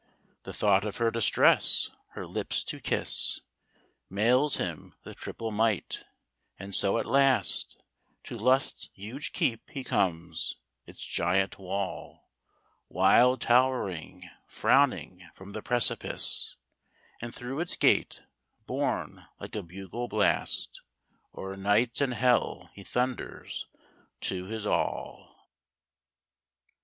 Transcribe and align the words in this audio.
The 0.45 0.53
thought 0.53 0.83
of 0.83 0.97
her 0.97 1.11
distress, 1.11 1.91
her 2.13 2.25
lips 2.25 2.63
to 2.63 2.79
kiss, 2.79 3.41
Mails 4.09 4.57
him 4.57 4.95
with 5.03 5.15
triple 5.15 5.51
might; 5.51 6.05
and 6.57 6.73
so 6.73 6.97
at 6.97 7.05
last 7.05 7.77
To 8.23 8.35
Lust's 8.35 8.89
huge 8.95 9.31
keep 9.31 9.69
he 9.69 9.83
comes; 9.83 10.55
its 10.87 11.05
giant 11.05 11.59
wall, 11.59 12.31
Wild 12.89 13.41
towering, 13.41 14.27
frowning 14.47 15.29
from 15.35 15.51
the 15.51 15.61
precipice; 15.61 16.55
And 17.21 17.35
through 17.35 17.59
its 17.59 17.75
gate, 17.75 18.23
borne 18.65 19.27
like 19.39 19.55
a 19.55 19.61
bugle 19.61 20.07
blast, 20.07 20.81
O'er 21.35 21.55
night 21.55 22.01
and 22.01 22.15
hell 22.15 22.71
he 22.73 22.81
thunders 22.83 23.67
to 24.21 24.45
his 24.45 24.65
all. 24.65 25.47